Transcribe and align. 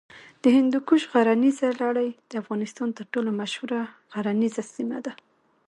د 0.43 0.45
هندوکش 0.57 1.01
غرنیزه 1.11 1.67
لړۍ 1.81 2.09
د 2.29 2.31
افغانستان 2.41 2.87
تر 2.97 3.03
ټولو 3.13 3.29
مشهوره 3.41 3.79
غرنیزه 4.13 4.63
سیمه 4.75 4.99
ده. 5.05 5.13